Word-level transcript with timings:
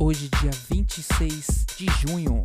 Hoje, 0.00 0.30
dia 0.40 0.50
26 0.70 1.66
de 1.76 1.86
junho. 2.00 2.44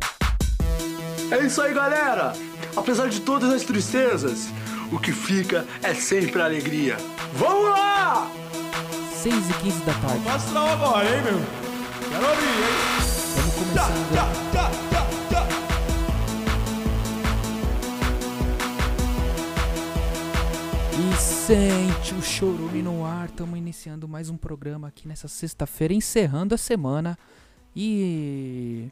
É 1.30 1.38
isso 1.38 1.62
aí, 1.62 1.72
galera! 1.72 2.32
Apesar 2.76 3.08
de 3.08 3.20
todas 3.20 3.52
as 3.52 3.62
tristezas, 3.62 4.48
o 4.90 4.98
que 4.98 5.12
fica 5.12 5.64
é 5.80 5.94
sempre 5.94 6.42
a 6.42 6.46
alegria. 6.46 6.96
Vamos 7.34 7.70
lá! 7.70 8.28
6 9.22 9.50
e 9.50 9.52
15 9.62 9.78
da 9.84 9.94
tarde. 9.94 10.24
Passa 10.24 10.50
não 10.50 10.68
agora, 10.68 11.04
hein, 11.04 11.22
meu? 11.22 11.40
Quero 12.10 12.26
abrir, 12.26 12.46
hein? 12.46 12.74
Estamos 12.98 13.54
começando. 13.54 14.14
Tá, 14.14 14.24
tá, 14.52 14.68
tá, 14.68 14.70
tá. 14.90 14.93
Sente 21.46 22.14
o 22.14 22.22
chorume 22.22 22.80
no 22.80 23.04
ar. 23.04 23.28
Estamos 23.28 23.58
iniciando 23.58 24.08
mais 24.08 24.30
um 24.30 24.36
programa 24.36 24.88
aqui 24.88 25.06
nessa 25.06 25.28
sexta-feira, 25.28 25.92
encerrando 25.92 26.54
a 26.54 26.58
semana. 26.58 27.18
E. 27.76 28.88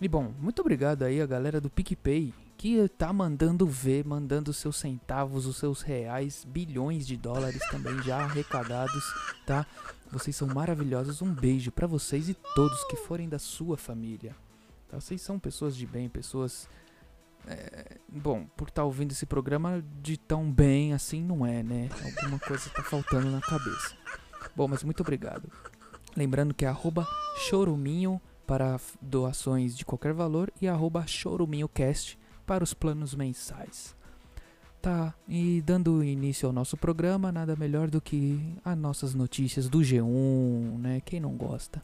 E 0.00 0.08
bom, 0.08 0.32
muito 0.40 0.60
obrigado 0.60 1.02
aí 1.02 1.20
a 1.20 1.26
galera 1.26 1.60
do 1.60 1.68
PicPay 1.68 2.32
que 2.56 2.88
tá 2.96 3.12
mandando 3.12 3.66
ver, 3.66 4.06
mandando 4.06 4.54
seus 4.54 4.76
centavos, 4.76 5.44
os 5.44 5.58
seus 5.58 5.82
reais, 5.82 6.46
bilhões 6.48 7.06
de 7.06 7.14
dólares 7.14 7.60
também 7.70 8.02
já 8.02 8.24
arrecadados, 8.24 9.04
tá? 9.44 9.66
Vocês 10.10 10.34
são 10.34 10.48
maravilhosos. 10.48 11.20
Um 11.20 11.34
beijo 11.34 11.70
pra 11.70 11.86
vocês 11.86 12.26
e 12.26 12.34
todos 12.54 12.82
que 12.84 12.96
forem 12.96 13.28
da 13.28 13.38
sua 13.38 13.76
família. 13.76 14.34
Tá? 14.88 14.98
Vocês 14.98 15.20
são 15.20 15.38
pessoas 15.38 15.76
de 15.76 15.86
bem, 15.86 16.08
pessoas 16.08 16.66
é, 17.46 17.98
bom, 18.08 18.46
por 18.56 18.68
estar 18.68 18.84
ouvindo 18.84 19.12
esse 19.12 19.26
programa 19.26 19.84
de 20.00 20.16
tão 20.16 20.50
bem 20.50 20.92
assim 20.92 21.22
não 21.22 21.44
é, 21.44 21.62
né? 21.62 21.88
Alguma 22.04 22.38
coisa 22.38 22.70
tá 22.70 22.82
faltando 22.82 23.30
na 23.30 23.40
cabeça. 23.40 23.96
Bom, 24.54 24.68
mas 24.68 24.82
muito 24.82 25.00
obrigado. 25.00 25.50
Lembrando 26.16 26.54
que 26.54 26.64
é 26.64 26.68
arroba 26.68 27.06
choruminho 27.36 28.20
para 28.46 28.78
doações 29.00 29.76
de 29.76 29.84
qualquer 29.84 30.12
valor 30.12 30.52
e 30.60 30.68
arroba 30.68 31.06
choruminhocast 31.06 32.18
para 32.46 32.62
os 32.62 32.74
planos 32.74 33.14
mensais. 33.14 33.96
Tá, 34.80 35.14
e 35.28 35.62
dando 35.62 36.02
início 36.02 36.48
ao 36.48 36.52
nosso 36.52 36.76
programa, 36.76 37.30
nada 37.30 37.54
melhor 37.54 37.88
do 37.88 38.00
que 38.00 38.58
as 38.64 38.76
nossas 38.76 39.14
notícias 39.14 39.68
do 39.68 39.78
G1, 39.78 40.76
né? 40.78 41.00
Quem 41.04 41.20
não 41.20 41.36
gosta? 41.36 41.80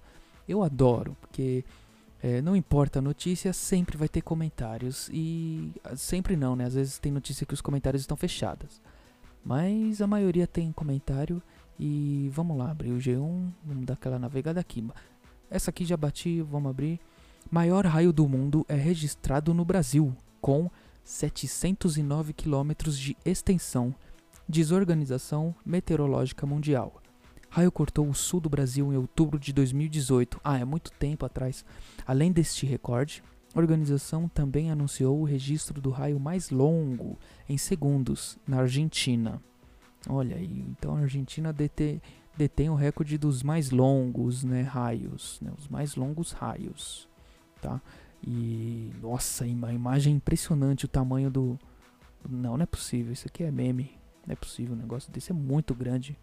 Eu 0.49 0.65
adoro, 0.65 1.17
porque 1.21 1.65
é, 2.23 2.43
não 2.43 2.57
importa 2.57 2.99
a 2.99 3.03
notícia, 3.03 3.53
sempre 3.53 3.97
vai 3.97 4.09
ter 4.09 4.23
comentários. 4.23 5.09
E 5.13 5.73
ah, 5.85 5.97
sempre 5.97 6.37
não, 6.37 6.57
né? 6.57 6.65
Às 6.65 6.75
vezes 6.75 6.99
tem 6.99 7.13
notícia 7.13 7.47
que 7.47 7.55
os 7.55 7.61
comentários 7.61 8.03
estão 8.03 8.17
fechados. 8.17 8.81
Mas 9.45 10.03
a 10.03 10.07
maioria 10.07 10.47
tem 10.47 10.73
comentário. 10.73 11.41
E 11.79 12.29
vamos 12.33 12.59
lá, 12.59 12.71
abrir 12.71 12.91
o 12.91 12.99
G1. 12.99 13.51
Vamos 13.65 13.87
dar 13.87 13.95
aquela 13.95 14.19
navegada 14.19 14.59
aqui. 14.59 14.85
Essa 15.49 15.71
aqui 15.71 15.85
já 15.85 15.97
bati, 15.97 16.43
vamos 16.43 16.71
abrir. 16.71 17.01
Maior 17.51 17.87
raio 17.87 18.13
do 18.13 18.29
mundo 18.29 18.67
é 18.69 18.75
registrado 18.75 19.55
no 19.55 19.65
Brasil, 19.65 20.15
com 20.41 20.69
709 21.05 22.33
quilômetros 22.33 22.99
de 22.99 23.17
extensão. 23.25 23.95
Diz 24.47 24.71
Organização 24.71 25.55
Meteorológica 25.65 26.45
Mundial. 26.45 27.01
Raio 27.51 27.73
cortou 27.73 28.09
o 28.09 28.15
sul 28.15 28.41
do 28.41 28.49
Brasil 28.49 28.93
em 28.93 28.97
outubro 28.97 29.39
de 29.39 29.53
2018. 29.53 30.41
Ah, 30.45 30.59
é 30.59 30.65
muito 30.65 30.91
tempo 30.93 31.25
atrás. 31.25 31.65
Além 32.07 32.31
deste 32.31 32.67
recorde, 32.67 33.23
a 33.55 33.59
organização 33.59 34.29
também 34.29 34.71
anunciou 34.71 35.19
o 35.21 35.25
registro 35.25 35.81
do 35.81 35.91
raio 35.91 36.21
mais 36.21 36.51
longo 36.51 37.19
em 37.49 37.57
segundos 37.57 38.39
na 38.47 38.59
Argentina. 38.59 39.43
Olha 40.09 40.37
aí, 40.37 40.65
então 40.69 40.95
a 40.97 41.01
Argentina 41.01 41.53
detém 41.53 42.71
o 42.71 42.75
recorde 42.75 43.19
dos 43.19 43.43
mais 43.43 43.71
longos, 43.71 44.45
né, 44.45 44.63
raios, 44.63 45.41
né, 45.41 45.51
os 45.59 45.67
mais 45.67 45.97
longos 45.97 46.33
raios, 46.33 47.09
tá? 47.61 47.81
E 48.23 48.93
nossa, 49.01 49.45
a 49.45 49.49
imagem 49.49 50.13
é 50.13 50.17
impressionante 50.17 50.85
o 50.85 50.89
tamanho 50.89 51.31
do 51.31 51.59
Não, 52.29 52.57
não 52.57 52.63
é 52.63 52.67
possível, 52.67 53.13
isso 53.13 53.27
aqui 53.27 53.43
é 53.43 53.51
meme. 53.51 53.91
Não 54.27 54.33
é 54.33 54.37
possível, 54.37 54.75
um 54.75 54.79
negócio 54.79 55.11
desse 55.11 55.33
é 55.33 55.35
muito 55.35 55.75
grande. 55.75 56.17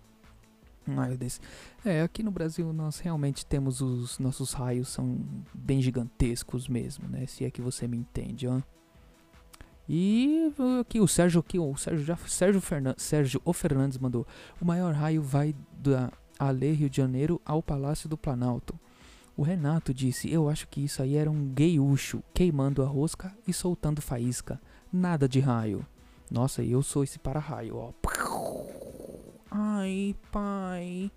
Raio 0.88 1.18
desse. 1.18 1.40
É, 1.84 2.02
aqui 2.02 2.22
no 2.22 2.32
Brasil 2.32 2.72
nós 2.72 3.00
realmente 3.00 3.46
temos 3.46 3.82
os 3.82 4.20
nossos 4.20 4.54
raios 4.54 4.90
são 4.90 5.20
bem 5.54 5.82
gigantescos 5.82 6.68
mesmo, 6.68 7.08
né? 7.08 7.26
Se 7.26 7.44
é 7.44 7.52
que 7.52 7.62
você 7.62 7.88
me 7.88 7.98
entende, 7.98 8.48
ó. 8.48 8.62
E 9.88 10.52
aqui 10.82 11.00
o 11.00 11.08
Sérgio 11.08 11.40
aqui, 11.40 11.60
o 11.60 11.76
Sérgio 11.76 12.06
já 12.06 12.16
Sérgio 12.18 12.60
Fernan, 12.60 12.96
Sérgio 12.98 13.42
O 13.46 13.54
Fernandes 13.54 13.98
mandou: 13.98 14.26
"O 14.60 14.66
maior 14.66 14.94
raio 14.94 15.22
vai 15.22 15.56
da 15.78 16.12
Ale 16.40 16.72
Rio 16.72 16.90
de 16.90 16.98
Janeiro 16.98 17.42
ao 17.46 17.62
Palácio 17.62 18.10
do 18.10 18.18
Planalto". 18.18 18.80
O 19.38 19.44
Renato 19.44 19.94
disse: 19.94 20.32
"Eu 20.32 20.50
acho 20.50 20.68
que 20.68 20.84
isso 20.84 21.02
aí 21.02 21.16
era 21.16 21.30
um 21.30 21.54
gayucho 21.54 22.24
queimando 22.34 22.82
a 22.82 22.88
rosca 22.88 23.36
e 23.48 23.54
soltando 23.54 24.02
faísca. 24.02 24.60
Nada 24.92 25.28
de 25.28 25.40
raio". 25.40 25.86
Nossa, 26.32 26.64
eu 26.64 26.82
sou 26.82 27.04
esse 27.04 27.20
para-raio, 27.20 27.76
ó. 27.78 27.92
Ai, 29.58 30.14
pai. 30.32 31.10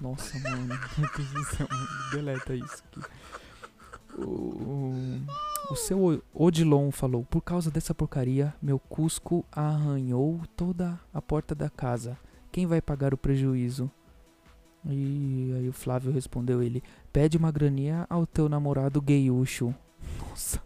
Nossa, 0.00 0.38
mano. 0.38 0.74
Deleta 2.12 2.54
isso 2.54 2.82
aqui. 2.86 3.00
O, 4.16 5.18
o 5.70 5.76
seu 5.76 5.98
O- 6.04 6.22
Odilon 6.32 6.90
falou: 6.92 7.24
Por 7.24 7.40
causa 7.42 7.70
dessa 7.70 7.94
porcaria, 7.94 8.54
meu 8.62 8.78
Cusco 8.78 9.44
arranhou 9.50 10.40
toda 10.56 11.00
a 11.12 11.20
porta 11.20 11.54
da 11.54 11.68
casa. 11.68 12.16
Quem 12.52 12.64
vai 12.66 12.80
pagar 12.80 13.12
o 13.12 13.18
prejuízo? 13.18 13.90
E 14.84 15.52
aí 15.56 15.68
o 15.68 15.72
Flávio 15.72 16.12
respondeu 16.12 16.62
ele: 16.62 16.82
Pede 17.12 17.36
uma 17.36 17.50
graninha 17.50 18.06
ao 18.08 18.24
teu 18.26 18.48
namorado 18.48 19.00
gayucho. 19.02 19.74
Nossa. 20.20 20.62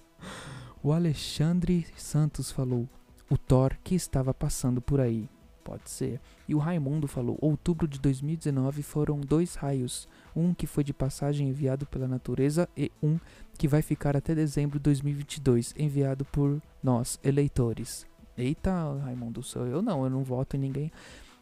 O 0.83 0.93
Alexandre 0.93 1.87
Santos 1.97 2.51
falou: 2.53 2.87
O 3.31 3.37
Thor 3.39 3.77
que 3.83 3.95
estava 3.95 4.33
passando 4.35 4.81
por 4.83 5.01
aí. 5.01 5.29
Pode 5.65 5.89
ser. 5.89 6.21
E 6.47 6.55
o 6.55 6.59
Raimundo 6.59 7.09
falou: 7.09 7.39
Outubro 7.41 7.89
de 7.89 7.99
2019 7.99 8.83
foram 8.83 9.19
dois 9.19 9.55
raios. 9.55 10.07
Um 10.37 10.53
que 10.53 10.67
foi 10.67 10.85
de 10.85 10.93
passagem 10.93 11.49
enviado 11.49 11.87
pela 11.87 12.07
natureza 12.07 12.69
e 12.77 12.93
um 13.03 13.19
que 13.57 13.67
vai 13.67 13.81
ficar 13.81 14.15
até 14.15 14.35
dezembro 14.35 14.79
de 14.79 14.83
2022, 14.83 15.75
enviado 15.79 16.25
por 16.27 16.61
nós, 16.83 17.19
eleitores. 17.25 18.07
Eita, 18.37 18.73
Raimundo, 19.03 19.43
sou 19.43 19.67
eu 19.67 19.81
não, 19.81 20.05
eu 20.05 20.11
não 20.11 20.23
voto 20.23 20.57
em 20.57 20.61
ninguém. 20.61 20.93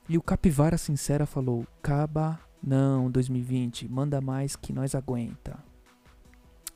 E 0.08 0.16
o 0.16 0.22
Capivara 0.22 0.78
Sincera 0.78 1.26
falou: 1.26 1.66
Caba, 1.82 2.38
não, 2.62 3.10
2020, 3.10 3.88
manda 3.88 4.20
mais 4.20 4.54
que 4.54 4.72
nós 4.72 4.94
aguenta. 4.94 5.58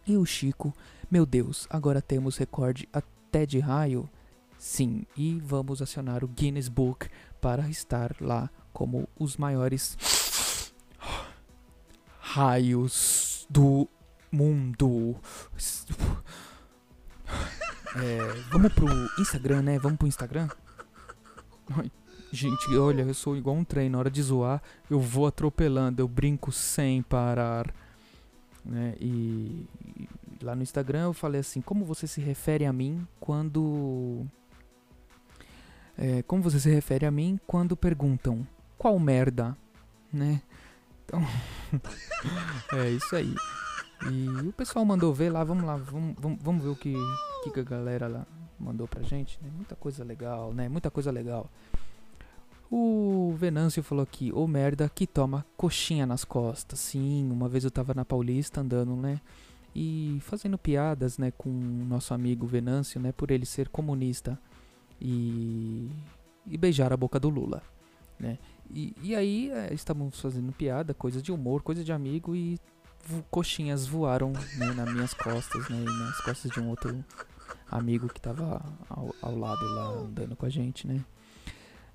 E 0.05 0.17
o 0.17 0.27
Chico, 0.27 0.75
meu 1.09 1.25
Deus, 1.25 1.67
agora 1.71 2.03
temos 2.03 2.37
recorde 2.37 2.89
até 2.93 3.47
de 3.47 3.61
raio? 3.61 4.09
Sim, 4.59 5.05
e 5.17 5.39
vamos 5.41 5.81
acionar 5.83 6.25
o 6.25 6.29
Guinness 6.29 6.69
Book 6.69 7.09
para 7.41 7.69
estar 7.69 8.17
lá 8.21 8.51
como 8.73 9.09
os 9.19 9.37
maiores 9.37 9.97
raios 12.19 13.47
do 13.49 13.89
mundo. 14.31 15.17
É, 17.97 18.19
vamos 18.51 18.73
pro 18.75 18.87
Instagram, 19.19 19.63
né? 19.63 19.79
Vamos 19.79 19.99
pro 19.99 20.07
Instagram? 20.07 20.49
Ai, 21.71 21.91
gente, 22.31 22.77
olha, 22.77 23.03
eu 23.03 23.15
sou 23.15 23.37
igual 23.37 23.57
um 23.57 23.65
trem. 23.65 23.89
Na 23.89 23.99
hora 23.99 24.11
de 24.11 24.23
zoar, 24.23 24.63
eu 24.91 25.01
vou 25.01 25.27
atropelando, 25.27 26.03
eu 26.03 26.09
brinco 26.09 26.53
sem 26.53 27.01
parar. 27.03 27.73
Né? 28.65 28.95
E, 29.01 29.67
e 29.97 30.45
lá 30.45 30.55
no 30.55 30.63
Instagram 30.63 31.05
eu 31.05 31.13
falei 31.15 31.41
assim: 31.41 31.63
como 31.63 31.85
você 31.85 32.07
se 32.07 32.21
refere 32.21 32.67
a 32.67 32.73
mim 32.73 33.07
quando. 33.19 34.27
É, 35.99 36.23
como 36.23 36.43
você 36.43 36.61
se 36.61 36.71
refere 36.71 37.07
a 37.07 37.11
mim 37.11 37.41
quando 37.47 37.77
perguntam 37.77 38.47
qual 38.77 38.99
merda, 38.99 39.57
né? 40.13 40.43
Então, 41.05 41.23
é 42.79 42.91
isso 42.91 43.17
aí. 43.17 43.35
E 44.11 44.29
o 44.47 44.53
pessoal 44.53 44.85
mandou 44.85 45.13
ver 45.15 45.31
lá, 45.31 45.43
vamos 45.43 45.65
lá, 45.65 45.77
vamos, 45.77 46.15
vamos, 46.19 46.39
vamos 46.43 46.63
ver 46.63 46.69
o 46.69 46.77
que, 46.77 46.95
que 47.53 47.61
a 47.61 47.63
galera 47.63 48.07
lá 48.09 48.27
mandou 48.59 48.87
pra 48.87 49.03
gente, 49.03 49.39
né? 49.43 49.51
Muita 49.55 49.75
coisa 49.75 50.05
legal, 50.05 50.53
né? 50.53 50.69
Muita 50.69 50.91
coisa 50.91 51.11
legal. 51.11 51.51
O 52.71 53.35
Venâncio 53.39 53.83
falou 53.83 54.03
aqui, 54.03 54.33
ô 54.33 54.47
merda 54.47 54.89
que 54.89 55.07
toma 55.07 55.47
coxinha 55.57 56.05
nas 56.05 56.25
costas. 56.25 56.81
Sim, 56.81 57.31
uma 57.31 57.49
vez 57.49 57.65
eu 57.65 57.71
tava 57.71 57.95
na 57.95 58.05
Paulista 58.05 58.61
andando, 58.61 58.97
né? 58.97 59.21
E 59.75 60.19
fazendo 60.23 60.59
piadas, 60.59 61.19
né, 61.19 61.31
com 61.31 61.51
o 61.51 61.85
nosso 61.87 62.15
amigo 62.15 62.47
Venâncio, 62.47 62.99
né, 62.99 63.13
por 63.13 63.31
ele 63.31 63.45
ser 63.45 63.69
comunista 63.69 64.39
e, 65.01 65.89
e 66.47 66.57
beijar 66.57 66.93
a 66.93 66.97
boca 66.97 67.19
do 67.19 67.29
Lula, 67.29 67.63
né? 68.19 68.39
E, 68.71 68.95
e 69.03 69.15
aí 69.15 69.51
é, 69.51 69.73
estávamos 69.73 70.21
fazendo 70.21 70.53
piada, 70.53 70.93
coisa 70.93 71.23
de 71.23 71.31
humor, 71.31 71.63
coisa 71.63 71.85
de 71.85 71.93
amigo 71.93 72.35
e 72.35 72.59
vo- 73.05 73.25
coxinhas 73.31 73.87
voaram 73.87 74.33
né, 74.57 74.73
nas 74.75 74.93
minhas 74.93 75.15
costas, 75.15 75.69
né, 75.69 75.79
nas 75.85 76.21
costas 76.21 76.51
de 76.51 76.59
um 76.59 76.69
outro 76.69 77.05
amigo 77.71 78.09
que 78.09 78.21
tava 78.21 78.61
ao, 78.89 79.15
ao 79.23 79.37
lado 79.39 79.65
lá 79.75 79.89
andando 80.01 80.35
com 80.35 80.47
a 80.47 80.49
gente, 80.49 80.87
né? 80.87 81.05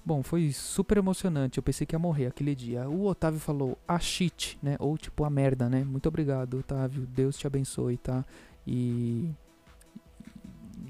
Bom, 0.04 0.24
foi 0.24 0.52
super 0.52 0.98
emocionante. 0.98 1.60
Eu 1.60 1.64
pensei 1.64 1.86
que 1.86 1.94
ia 1.94 2.00
morrer 2.00 2.26
aquele 2.26 2.56
dia. 2.56 2.90
O 2.90 3.06
Otávio 3.06 3.40
falou 3.40 3.78
a 3.88 4.00
shit, 4.00 4.58
né? 4.64 4.76
Ou 4.80 4.98
tipo 4.98 5.24
a 5.24 5.30
merda, 5.30 5.70
né? 5.70 5.84
Muito 5.84 6.08
obrigado, 6.10 6.58
Otávio. 6.58 7.06
Deus 7.06 7.38
te 7.38 7.46
abençoe, 7.46 7.98
tá? 7.98 8.26
E. 8.66 9.30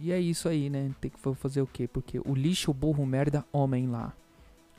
E 0.02 0.12
é 0.12 0.20
isso 0.20 0.50
aí, 0.50 0.68
né? 0.68 0.92
Tem 1.00 1.12
que 1.12 1.20
fazer 1.36 1.62
o 1.62 1.68
quê? 1.68 1.88
Porque 1.88 2.20
o 2.26 2.34
lixo, 2.34 2.74
burro, 2.74 3.06
merda, 3.06 3.46
homem 3.54 3.88
lá. 3.88 4.12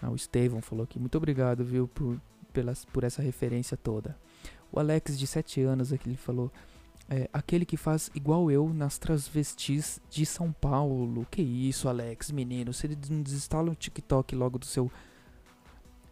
Ah, 0.00 0.10
o 0.10 0.16
Estevão 0.16 0.60
falou 0.60 0.82
aqui. 0.82 0.98
Muito 0.98 1.16
obrigado, 1.16 1.64
viu, 1.64 1.86
por, 1.86 2.20
pelas, 2.52 2.84
por 2.84 3.04
essa 3.04 3.22
referência 3.22 3.76
toda. 3.76 4.16
O 4.72 4.80
Alex, 4.80 5.16
de 5.16 5.24
7 5.24 5.60
anos, 5.60 5.92
aqui 5.92 6.08
ele 6.08 6.16
falou. 6.16 6.50
É, 7.08 7.28
aquele 7.32 7.64
que 7.64 7.76
faz 7.76 8.10
igual 8.14 8.50
eu 8.50 8.72
nas 8.74 8.98
transvestis 8.98 10.00
de 10.10 10.26
São 10.26 10.50
Paulo. 10.50 11.24
Que 11.30 11.40
isso, 11.40 11.88
Alex, 11.88 12.32
menino. 12.32 12.72
Você 12.72 12.88
não 13.08 13.22
desinstala 13.22 13.70
o 13.70 13.76
TikTok 13.76 14.34
logo 14.34 14.58
do 14.58 14.66
seu 14.66 14.90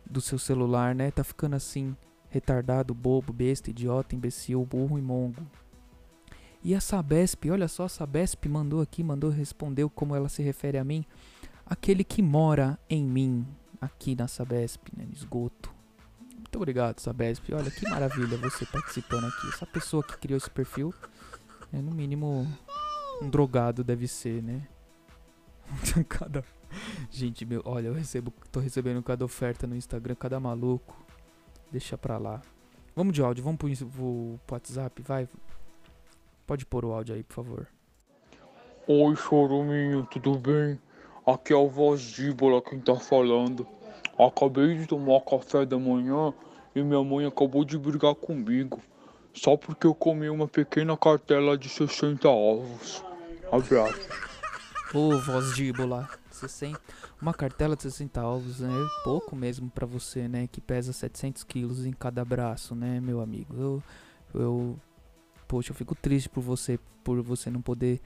do 0.09 0.21
seu 0.21 0.39
celular, 0.39 0.95
né? 0.95 1.11
Tá 1.11 1.23
ficando 1.23 1.55
assim, 1.55 1.97
retardado, 2.29 2.93
bobo, 2.93 3.33
besta, 3.33 3.71
idiota, 3.71 4.15
imbecil, 4.15 4.65
burro 4.65 4.99
e 4.99 5.03
mongo. 5.03 5.43
E 6.63 6.75
a 6.75 6.81
Sabesp, 6.81 7.51
olha 7.51 7.69
só, 7.69 7.85
a 7.85 7.89
Sabesp 7.89 8.47
mandou 8.49 8.81
aqui, 8.81 9.03
mandou, 9.03 9.31
respondeu 9.31 9.89
como 9.89 10.15
ela 10.15 10.29
se 10.29 10.43
refere 10.43 10.79
a 10.79 10.85
mim. 10.85 11.05
Aquele 11.65 12.05
que 12.05 12.21
mora 12.21 12.79
em 12.89 13.05
mim, 13.05 13.47
aqui 13.81 14.15
na 14.15 14.29
Sabesp, 14.29 14.89
né, 14.97 15.05
no 15.07 15.13
esgoto. 15.13 15.73
Muito 16.35 16.57
obrigado, 16.57 17.01
Sabesp. 17.01 17.53
Olha 17.55 17.71
que 17.71 17.89
maravilha 17.89 18.37
você 18.37 18.67
participando 18.67 19.27
aqui. 19.27 19.49
Essa 19.49 19.67
pessoa 19.67 20.03
que 20.03 20.19
criou 20.19 20.37
esse 20.37 20.51
perfil, 20.51 20.93
é 21.73 21.81
no 21.81 21.93
mínimo 21.93 22.47
um 23.23 23.31
drogado 23.31 23.85
deve 23.85 24.09
ser, 24.09 24.43
né? 24.43 24.67
cada 26.09 26.45
Gente, 27.11 27.45
meu, 27.45 27.63
olha, 27.65 27.89
eu 27.89 27.95
recebo, 27.95 28.33
tô 28.53 28.61
recebendo 28.61 29.03
cada 29.03 29.25
oferta 29.25 29.67
no 29.67 29.75
Instagram, 29.75 30.15
cada 30.15 30.39
maluco. 30.39 30.97
Deixa 31.71 31.99
pra 31.99 32.19
lá. 32.19 32.41
Vamos 32.95 33.13
de 33.13 33.23
áudio, 33.23 33.43
vamos 33.43 33.59
pro, 33.59 33.89
pro, 33.89 34.55
WhatsApp, 34.55 35.03
vai. 35.03 35.29
Pode 36.51 36.67
pôr 36.67 36.85
o 36.85 36.93
áudio 36.93 37.15
aí, 37.15 37.23
por 37.23 37.35
favor. 37.35 37.69
Oi, 38.89 39.15
choruminho, 39.15 40.05
tudo 40.11 40.37
bem? 40.37 40.81
Aqui 41.25 41.53
é 41.53 41.57
o 41.57 41.69
Voz 41.69 42.01
Díbola 42.01 42.61
quem 42.61 42.81
tá 42.81 42.97
falando. 42.97 43.65
Acabei 44.19 44.77
de 44.77 44.85
tomar 44.85 45.21
café 45.21 45.65
da 45.65 45.79
manhã 45.79 46.35
e 46.75 46.83
minha 46.83 47.05
mãe 47.05 47.25
acabou 47.25 47.65
de 47.65 47.79
brigar 47.79 48.17
comigo. 48.17 48.81
Só 49.33 49.57
porque 49.57 49.87
eu 49.87 49.95
comi 49.95 50.29
uma 50.29 50.49
pequena 50.49 50.97
cartela 50.97 51.57
de 51.57 51.69
60 51.69 52.29
ovos. 52.29 53.05
Abraço. 53.53 54.09
Ô, 54.93 55.21
voz 55.21 55.55
de 55.55 55.67
Ibola. 55.67 56.09
60, 56.33 56.81
uma 57.23 57.33
cartela 57.33 57.77
de 57.77 57.85
60 57.85 58.27
ovos 58.27 58.61
é 58.61 59.05
pouco 59.05 59.37
mesmo 59.37 59.71
para 59.71 59.87
você, 59.87 60.27
né? 60.27 60.49
Que 60.49 60.61
pesa 60.61 60.93
700 60.93 61.45
quilos 61.45 61.87
em 61.87 61.93
cada 61.93 62.25
braço, 62.25 62.75
né, 62.75 62.99
meu 62.99 63.21
amigo? 63.21 63.55
Eu, 63.57 63.83
eu, 64.35 64.81
poxa, 65.51 65.73
eu 65.73 65.75
fico 65.75 65.97
triste 65.97 66.29
por 66.29 66.43
você, 66.43 66.79
por 67.03 67.21
você 67.21 67.51
não 67.51 67.61
poder 67.61 68.01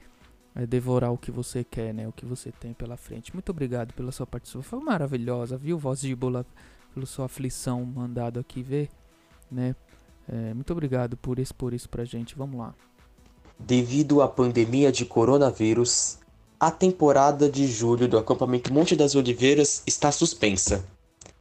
é, 0.55 0.65
devorar 0.65 1.13
o 1.13 1.17
que 1.17 1.29
você 1.29 1.63
quer, 1.63 1.93
né? 1.93 2.07
O 2.07 2.11
que 2.11 2.25
você 2.25 2.51
tem 2.51 2.73
pela 2.73 2.97
frente. 2.97 3.31
Muito 3.31 3.49
obrigado 3.51 3.93
pela 3.93 4.11
sua 4.11 4.25
participação. 4.25 4.63
Foi 4.63 4.79
maravilhosa, 4.79 5.55
viu, 5.55 5.77
voz 5.77 6.01
de 6.01 6.15
bola, 6.15 6.43
pela 6.91 7.05
sua 7.05 7.25
aflição 7.25 7.85
mandado 7.85 8.39
aqui 8.39 8.63
ver, 8.63 8.89
né? 9.51 9.75
É, 10.27 10.55
muito 10.55 10.73
obrigado 10.73 11.15
por 11.15 11.37
expor 11.37 11.75
isso 11.75 11.87
pra 11.87 12.03
gente. 12.03 12.35
Vamos 12.35 12.57
lá. 12.57 12.73
Devido 13.59 14.23
à 14.23 14.27
pandemia 14.27 14.91
de 14.91 15.05
coronavírus, 15.05 16.17
a 16.59 16.71
temporada 16.71 17.47
de 17.47 17.67
julho 17.67 18.07
do 18.07 18.17
acampamento 18.17 18.73
Monte 18.73 18.95
das 18.95 19.13
Oliveiras 19.13 19.83
está 19.85 20.11
suspensa. 20.11 20.83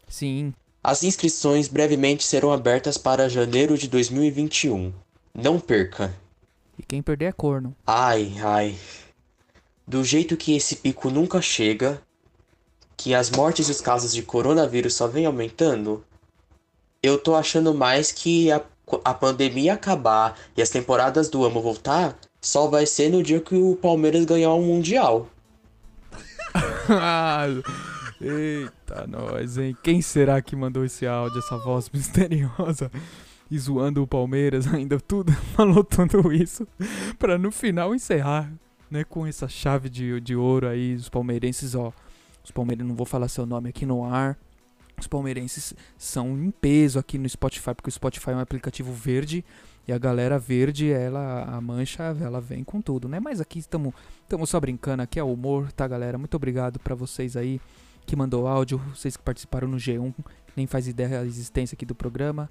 Sim. 0.07 0.53
As 0.83 1.03
inscrições 1.03 1.67
brevemente 1.67 2.25
serão 2.25 2.53
abertas 2.53 2.99
para 2.99 3.27
janeiro 3.27 3.79
de 3.79 3.89
2021. 3.89 4.93
Não 5.35 5.59
perca. 5.59 6.15
E 6.79 6.83
quem 6.83 7.03
perder 7.03 7.27
é 7.27 7.33
corno. 7.33 7.75
Ai, 7.87 8.35
ai 8.43 8.77
do 9.87 10.03
jeito 10.03 10.37
que 10.37 10.57
esse 10.57 10.77
pico 10.77 11.11
nunca 11.11 11.41
chega, 11.43 12.01
que 12.97 13.15
as 13.15 13.31
mortes 13.31 13.69
e 13.69 13.71
os 13.71 13.81
casos 13.81 14.13
de 14.15 14.23
coronavírus 14.23 14.95
só 14.95 15.07
vem 15.07 15.27
aumentando, 15.27 16.05
eu 17.03 17.19
tô 17.19 17.35
achando 17.35 17.75
mais 17.75 18.11
que 18.11 18.51
a, 18.51 18.63
a 19.05 19.13
pandemia 19.13 19.75
acabar 19.75 20.39
e 20.57 20.63
as 20.63 20.71
temporadas 20.71 21.29
do 21.29 21.45
Amo 21.45 21.61
voltar, 21.61 22.17
só 22.41 22.67
vai 22.67 22.87
ser 22.87 23.11
no 23.11 23.23
dia 23.23 23.41
que 23.41 23.55
o 23.55 23.77
Palmeiras 23.77 24.25
ganhar 24.25 24.55
um 24.55 24.63
Mundial. 24.63 25.29
Eita, 28.21 29.07
nós, 29.07 29.59
hein? 29.59 29.77
Quem 29.83 30.01
será 30.01 30.41
que 30.41 30.57
mandou 30.57 30.85
esse 30.85 31.07
áudio, 31.07 31.41
essa 31.41 31.59
voz 31.59 31.91
misteriosa? 31.93 32.91
E 33.51 33.59
zoando 33.59 34.03
o 34.03 34.07
Palmeiras 34.07 34.67
ainda 34.73 34.99
tudo, 34.99 35.33
falou 35.55 35.85
tudo 35.85 36.33
isso 36.33 36.67
para 37.19 37.39
no 37.39 37.51
final 37.51 37.95
encerrar 37.95 38.53
né, 38.91 39.05
com 39.05 39.27
essa 39.27 39.49
chave 39.49 39.89
de, 39.89 40.21
de 40.21 40.37
ouro 40.37 40.69
aí, 40.69 40.95
os 40.95 41.09
palmeirenses, 41.09 41.75
ó. 41.75 41.93
Os 42.45 42.51
palmeirenses, 42.51 42.89
não 42.89 42.97
vou 42.97 43.07
falar 43.07 43.29
seu 43.29 43.47
nome 43.47 43.71
aqui 43.71 43.87
no 43.87 44.05
ar. 44.05 44.39
Os 45.01 45.07
palmeirenses 45.07 45.75
são 45.99 46.39
em 46.39 46.51
peso 46.51 46.99
aqui 46.99 47.19
no 47.19 47.29
Spotify, 47.29 47.75
porque 47.75 47.89
o 47.89 47.93
Spotify 47.93 48.31
é 48.31 48.37
um 48.37 48.41
aplicativo 48.41 48.93
verde 48.93 49.45
e 49.87 49.93
a 49.93 49.99
galera 49.99 50.39
verde, 50.39 50.91
ela, 50.91 51.43
a 51.43 51.61
mancha, 51.61 52.17
ela 52.21 52.41
vem 52.41 52.65
com 52.65 52.81
tudo, 52.81 53.09
né? 53.09 53.21
Mas 53.21 53.41
aqui 53.41 53.59
estamos 53.59 53.93
só 54.47 54.59
brincando, 54.59 55.03
aqui 55.03 55.19
é 55.19 55.23
o 55.23 55.33
humor, 55.33 55.71
tá, 55.73 55.87
galera? 55.87 56.17
Muito 56.17 56.35
obrigado 56.35 56.79
para 56.79 56.95
vocês 56.95 57.37
aí 57.37 57.61
que 58.07 58.17
mandou 58.17 58.47
áudio, 58.47 58.79
vocês 58.95 59.17
que 59.17 59.23
participaram 59.23 59.69
no 59.69 59.77
G1, 59.77 60.15
nem 60.57 60.67
faz 60.67 60.87
ideia 60.87 61.21
da 61.21 61.27
existência 61.27 61.75
aqui 61.75 61.85
do 61.85 61.95
programa. 61.95 62.51